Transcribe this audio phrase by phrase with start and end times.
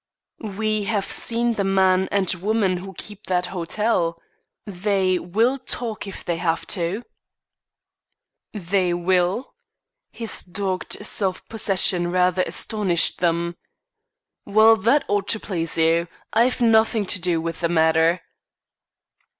[0.55, 4.19] "We have seen the man and woman who keep that hotel.
[4.65, 7.03] They will talk, if they have to."
[8.51, 9.53] "They will?"
[10.11, 13.57] His dogged self possession rather astonished them.
[14.43, 16.07] "Well, that ought to please you.
[16.33, 18.21] I've nothing to do with the matter."